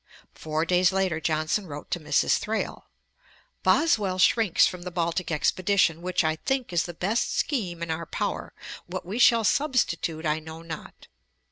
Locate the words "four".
0.33-0.65